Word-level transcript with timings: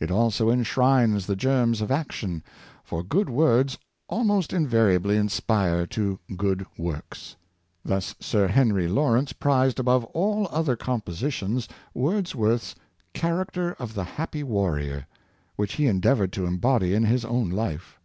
It 0.00 0.10
also 0.10 0.50
enshrines 0.50 1.24
the 1.24 1.34
germs 1.34 1.80
of 1.80 1.90
ac 1.90 2.08
tion, 2.12 2.42
for 2.84 3.02
good 3.02 3.30
words 3.30 3.78
almost 4.06 4.52
invariably 4.52 5.16
inspire 5.16 5.86
to 5.86 6.18
good 6.36 6.66
works. 6.76 7.36
Thus 7.82 8.14
Sir 8.20 8.48
Henry 8.48 8.86
Lawrence 8.86 9.32
prized 9.32 9.78
above 9.80 10.04
all 10.12 10.46
other 10.50 10.76
compositions 10.76 11.68
Wordsworth's" 11.94 12.74
Character 13.14 13.72
of 13.78 13.94
the 13.94 14.04
Happy 14.04 14.42
Warrior," 14.42 15.06
which 15.56 15.72
he 15.76 15.86
endeavored 15.86 16.32
to 16.34 16.44
embody 16.44 16.92
in 16.92 17.04
his 17.04 17.24
own 17.24 17.48
life. 17.48 17.98